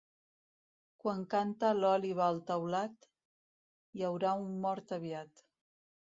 Quan 1.03 1.19
canta 1.33 1.69
l'òliba 1.81 2.23
al 2.29 2.41
teulat, 2.47 3.07
hi 3.99 4.09
haurà 4.09 4.35
un 4.49 4.59
mort 4.67 4.97
aviat. 5.01 5.47